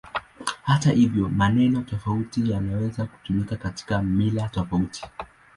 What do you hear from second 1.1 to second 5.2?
maneno tofauti yanaweza kutumika katika mila tofauti.